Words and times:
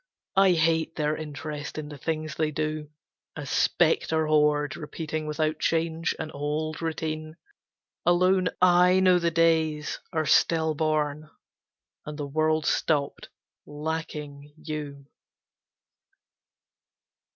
I 0.35 0.53
hate 0.53 0.95
their 0.95 1.15
interest 1.15 1.77
in 1.77 1.89
the 1.89 1.97
things 1.99 2.33
they 2.33 2.49
do. 2.49 2.89
A 3.35 3.45
spectre 3.45 4.25
horde 4.25 4.75
repeating 4.75 5.27
without 5.27 5.59
change 5.59 6.15
An 6.17 6.31
old 6.31 6.81
routine. 6.81 7.35
Alone 8.03 8.49
I 8.59 8.99
know 8.99 9.19
the 9.19 9.29
days 9.29 9.99
Are 10.11 10.25
still 10.25 10.73
born, 10.73 11.29
and 12.03 12.17
the 12.17 12.25
world 12.25 12.65
stopped, 12.65 13.29
lacking 13.67 14.51
you. 14.57 15.05